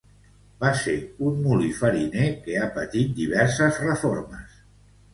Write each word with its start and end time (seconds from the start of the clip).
Va 0.63 0.71
ser 0.79 0.95
un 1.27 1.37
molí 1.43 1.69
fariner 1.81 2.31
que 2.49 2.57
ha 2.65 2.73
patit 2.81 3.15
diverses 3.23 3.83
reformes. 3.89 4.61